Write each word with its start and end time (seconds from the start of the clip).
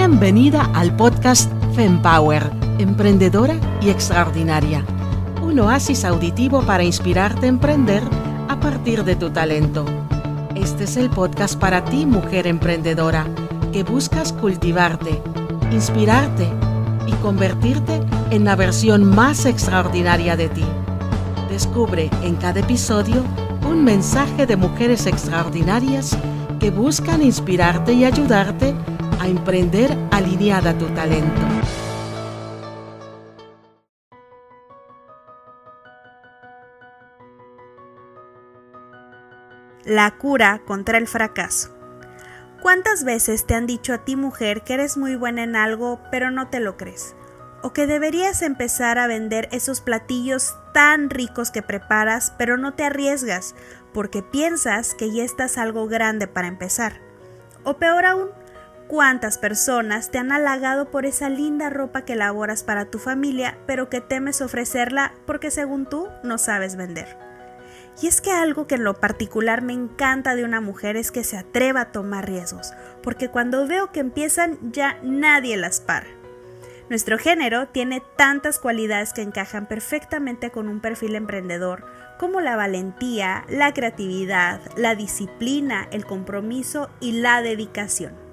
Bienvenida 0.00 0.70
al 0.74 0.94
podcast 0.94 1.50
FemPower, 1.74 2.52
emprendedora 2.78 3.56
y 3.82 3.90
extraordinaria. 3.90 4.84
Un 5.42 5.58
oasis 5.58 6.04
auditivo 6.04 6.62
para 6.62 6.84
inspirarte 6.84 7.46
a 7.46 7.48
emprender 7.48 8.04
a 8.48 8.60
partir 8.60 9.02
de 9.02 9.16
tu 9.16 9.30
talento. 9.30 9.84
Este 10.54 10.84
es 10.84 10.96
el 10.96 11.10
podcast 11.10 11.58
para 11.58 11.84
ti, 11.84 12.06
mujer 12.06 12.46
emprendedora, 12.46 13.26
que 13.72 13.82
buscas 13.82 14.32
cultivarte, 14.32 15.20
inspirarte 15.72 16.48
y 17.08 17.12
convertirte 17.14 18.00
en 18.30 18.44
la 18.44 18.54
versión 18.54 19.02
más 19.02 19.46
extraordinaria 19.46 20.36
de 20.36 20.48
ti. 20.48 20.64
Descubre 21.50 22.08
en 22.22 22.36
cada 22.36 22.60
episodio 22.60 23.24
un 23.68 23.82
mensaje 23.82 24.46
de 24.46 24.54
mujeres 24.54 25.06
extraordinarias 25.06 26.16
que 26.60 26.70
buscan 26.70 27.20
inspirarte 27.20 27.94
y 27.94 28.04
ayudarte 28.04 28.76
a 29.18 29.28
emprender 29.28 29.96
alineada 30.10 30.76
tu 30.76 30.86
talento. 30.88 31.40
La 39.84 40.10
cura 40.18 40.60
contra 40.66 40.98
el 40.98 41.06
fracaso. 41.06 41.74
¿Cuántas 42.60 43.04
veces 43.04 43.46
te 43.46 43.54
han 43.54 43.66
dicho 43.66 43.94
a 43.94 44.04
ti 44.04 44.16
mujer 44.16 44.62
que 44.62 44.74
eres 44.74 44.96
muy 44.96 45.14
buena 45.14 45.44
en 45.44 45.56
algo 45.56 46.00
pero 46.10 46.30
no 46.30 46.48
te 46.48 46.60
lo 46.60 46.76
crees? 46.76 47.14
O 47.62 47.72
que 47.72 47.86
deberías 47.86 48.42
empezar 48.42 48.98
a 48.98 49.06
vender 49.06 49.48
esos 49.52 49.80
platillos 49.80 50.56
tan 50.74 51.08
ricos 51.10 51.50
que 51.50 51.62
preparas 51.62 52.32
pero 52.36 52.56
no 52.56 52.74
te 52.74 52.84
arriesgas 52.84 53.54
porque 53.94 54.22
piensas 54.22 54.94
que 54.94 55.12
ya 55.12 55.24
estás 55.24 55.56
algo 55.56 55.86
grande 55.86 56.26
para 56.26 56.48
empezar. 56.48 57.00
O 57.64 57.78
peor 57.78 58.04
aún, 58.04 58.28
¿cuántas 58.88 59.38
personas 59.38 60.10
te 60.10 60.18
han 60.18 60.32
halagado 60.32 60.90
por 60.90 61.06
esa 61.06 61.28
linda 61.28 61.70
ropa 61.70 62.02
que 62.02 62.14
elaboras 62.14 62.64
para 62.64 62.86
tu 62.86 62.98
familia 62.98 63.58
pero 63.66 63.88
que 63.88 64.00
temes 64.00 64.40
ofrecerla 64.40 65.12
porque 65.26 65.50
según 65.50 65.86
tú 65.86 66.08
no 66.24 66.38
sabes 66.38 66.74
vender? 66.74 67.16
Y 68.00 68.06
es 68.06 68.20
que 68.20 68.30
algo 68.32 68.66
que 68.66 68.76
en 68.76 68.84
lo 68.84 68.94
particular 68.94 69.60
me 69.60 69.72
encanta 69.72 70.34
de 70.34 70.44
una 70.44 70.60
mujer 70.60 70.96
es 70.96 71.10
que 71.10 71.24
se 71.24 71.36
atreva 71.36 71.82
a 71.82 71.92
tomar 71.92 72.26
riesgos, 72.26 72.72
porque 73.02 73.28
cuando 73.28 73.66
veo 73.66 73.92
que 73.92 74.00
empiezan 74.00 74.58
ya 74.72 74.98
nadie 75.02 75.56
las 75.56 75.80
para. 75.80 76.06
Nuestro 76.88 77.18
género 77.18 77.68
tiene 77.68 78.02
tantas 78.16 78.58
cualidades 78.58 79.12
que 79.12 79.20
encajan 79.20 79.66
perfectamente 79.66 80.50
con 80.50 80.68
un 80.68 80.80
perfil 80.80 81.16
emprendedor, 81.16 81.84
como 82.18 82.40
la 82.40 82.56
valentía, 82.56 83.44
la 83.48 83.74
creatividad, 83.74 84.60
la 84.76 84.94
disciplina, 84.94 85.88
el 85.90 86.06
compromiso 86.06 86.88
y 87.00 87.12
la 87.20 87.42
dedicación. 87.42 88.27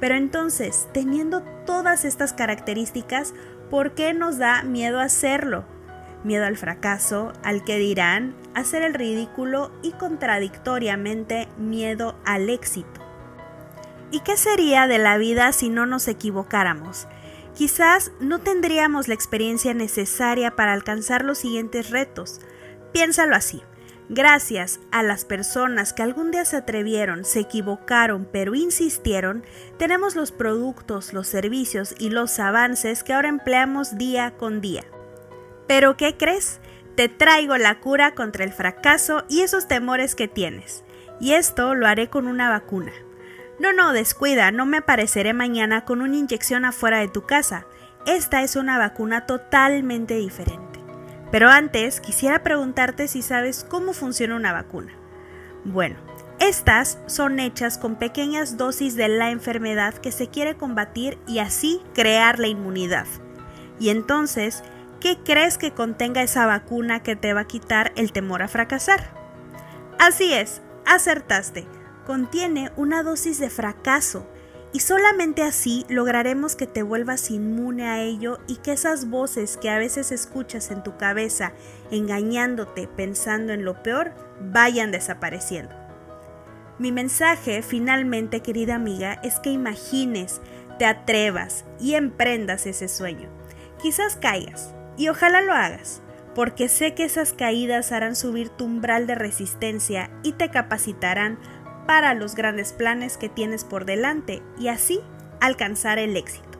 Pero 0.00 0.14
entonces, 0.14 0.88
teniendo 0.92 1.42
todas 1.66 2.04
estas 2.04 2.32
características, 2.32 3.34
¿por 3.70 3.94
qué 3.94 4.14
nos 4.14 4.38
da 4.38 4.62
miedo 4.62 5.00
hacerlo? 5.00 5.64
Miedo 6.24 6.46
al 6.46 6.56
fracaso, 6.56 7.32
al 7.42 7.64
que 7.64 7.78
dirán, 7.78 8.34
hacer 8.54 8.82
el 8.82 8.94
ridículo 8.94 9.70
y 9.82 9.92
contradictoriamente 9.92 11.48
miedo 11.58 12.16
al 12.24 12.50
éxito. 12.50 13.00
¿Y 14.10 14.20
qué 14.20 14.36
sería 14.36 14.86
de 14.86 14.98
la 14.98 15.18
vida 15.18 15.52
si 15.52 15.68
no 15.68 15.86
nos 15.86 16.08
equivocáramos? 16.08 17.06
Quizás 17.54 18.12
no 18.20 18.38
tendríamos 18.38 19.08
la 19.08 19.14
experiencia 19.14 19.74
necesaria 19.74 20.54
para 20.56 20.72
alcanzar 20.72 21.24
los 21.24 21.38
siguientes 21.38 21.90
retos. 21.90 22.40
Piénsalo 22.92 23.34
así. 23.34 23.62
Gracias 24.10 24.80
a 24.90 25.02
las 25.02 25.26
personas 25.26 25.92
que 25.92 26.02
algún 26.02 26.30
día 26.30 26.46
se 26.46 26.56
atrevieron, 26.56 27.26
se 27.26 27.40
equivocaron, 27.40 28.26
pero 28.32 28.54
insistieron, 28.54 29.44
tenemos 29.76 30.16
los 30.16 30.32
productos, 30.32 31.12
los 31.12 31.28
servicios 31.28 31.94
y 31.98 32.08
los 32.08 32.38
avances 32.38 33.04
que 33.04 33.12
ahora 33.12 33.28
empleamos 33.28 33.98
día 33.98 34.30
con 34.38 34.62
día. 34.62 34.84
Pero 35.66 35.98
¿qué 35.98 36.16
crees? 36.16 36.58
Te 36.94 37.10
traigo 37.10 37.58
la 37.58 37.80
cura 37.80 38.14
contra 38.14 38.44
el 38.44 38.52
fracaso 38.52 39.24
y 39.28 39.42
esos 39.42 39.68
temores 39.68 40.14
que 40.14 40.26
tienes. 40.26 40.84
Y 41.20 41.34
esto 41.34 41.74
lo 41.74 41.86
haré 41.86 42.08
con 42.08 42.28
una 42.28 42.48
vacuna. 42.48 42.92
No, 43.60 43.74
no, 43.74 43.92
descuida, 43.92 44.50
no 44.52 44.64
me 44.64 44.78
apareceré 44.78 45.34
mañana 45.34 45.84
con 45.84 46.00
una 46.00 46.16
inyección 46.16 46.64
afuera 46.64 47.00
de 47.00 47.08
tu 47.08 47.26
casa. 47.26 47.66
Esta 48.06 48.42
es 48.42 48.56
una 48.56 48.78
vacuna 48.78 49.26
totalmente 49.26 50.14
diferente. 50.14 50.67
Pero 51.30 51.48
antes 51.48 52.00
quisiera 52.00 52.42
preguntarte 52.42 53.08
si 53.08 53.22
sabes 53.22 53.64
cómo 53.68 53.92
funciona 53.92 54.36
una 54.36 54.52
vacuna. 54.52 54.92
Bueno, 55.64 55.96
estas 56.40 56.98
son 57.06 57.40
hechas 57.40 57.78
con 57.78 57.96
pequeñas 57.96 58.56
dosis 58.56 58.94
de 58.94 59.08
la 59.08 59.30
enfermedad 59.30 59.94
que 59.94 60.12
se 60.12 60.28
quiere 60.28 60.56
combatir 60.56 61.18
y 61.26 61.40
así 61.40 61.82
crear 61.94 62.38
la 62.38 62.46
inmunidad. 62.46 63.06
Y 63.78 63.90
entonces, 63.90 64.62
¿qué 65.00 65.18
crees 65.24 65.58
que 65.58 65.72
contenga 65.72 66.22
esa 66.22 66.46
vacuna 66.46 67.02
que 67.02 67.16
te 67.16 67.32
va 67.34 67.40
a 67.42 67.46
quitar 67.46 67.92
el 67.96 68.12
temor 68.12 68.42
a 68.42 68.48
fracasar? 68.48 69.12
Así 69.98 70.32
es, 70.32 70.62
acertaste 70.86 71.66
contiene 72.08 72.72
una 72.76 73.02
dosis 73.02 73.38
de 73.38 73.50
fracaso 73.50 74.26
y 74.72 74.80
solamente 74.80 75.42
así 75.42 75.86
lograremos 75.88 76.54
que 76.54 76.66
te 76.66 76.82
vuelvas 76.82 77.30
inmune 77.30 77.86
a 77.86 78.02
ello 78.02 78.38
y 78.46 78.56
que 78.56 78.72
esas 78.72 79.08
voces 79.08 79.56
que 79.56 79.70
a 79.70 79.78
veces 79.78 80.12
escuchas 80.12 80.70
en 80.70 80.82
tu 80.82 80.96
cabeza 80.96 81.52
engañándote 81.90 82.86
pensando 82.86 83.52
en 83.52 83.64
lo 83.64 83.82
peor 83.82 84.12
vayan 84.40 84.90
desapareciendo. 84.90 85.74
Mi 86.78 86.92
mensaje 86.92 87.62
finalmente, 87.62 88.40
querida 88.40 88.76
amiga, 88.76 89.20
es 89.24 89.40
que 89.40 89.50
imagines, 89.50 90.40
te 90.78 90.84
atrevas 90.84 91.64
y 91.80 91.94
emprendas 91.94 92.66
ese 92.66 92.88
sueño. 92.88 93.28
Quizás 93.82 94.16
caigas 94.16 94.74
y 94.96 95.08
ojalá 95.08 95.40
lo 95.40 95.54
hagas, 95.54 96.02
porque 96.34 96.68
sé 96.68 96.94
que 96.94 97.04
esas 97.04 97.32
caídas 97.32 97.90
harán 97.90 98.14
subir 98.14 98.48
tu 98.50 98.66
umbral 98.66 99.08
de 99.08 99.16
resistencia 99.16 100.10
y 100.22 100.32
te 100.32 100.50
capacitarán 100.50 101.38
para 101.88 102.12
los 102.12 102.34
grandes 102.34 102.74
planes 102.74 103.16
que 103.16 103.30
tienes 103.30 103.64
por 103.64 103.86
delante 103.86 104.42
y 104.58 104.68
así 104.68 105.00
alcanzar 105.40 105.98
el 105.98 106.18
éxito. 106.18 106.58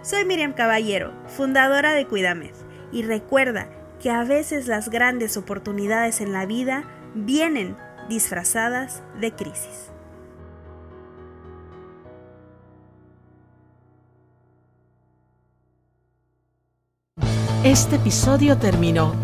Soy 0.00 0.24
Miriam 0.24 0.54
Caballero, 0.54 1.12
fundadora 1.26 1.92
de 1.92 2.06
Cuidamed, 2.06 2.54
y 2.92 3.02
recuerda 3.02 3.68
que 4.00 4.08
a 4.08 4.24
veces 4.24 4.68
las 4.68 4.88
grandes 4.88 5.36
oportunidades 5.36 6.22
en 6.22 6.32
la 6.32 6.46
vida 6.46 6.84
vienen 7.14 7.76
disfrazadas 8.08 9.02
de 9.20 9.32
crisis. 9.32 9.90
Este 17.64 17.96
episodio 17.96 18.56
terminó. 18.56 19.14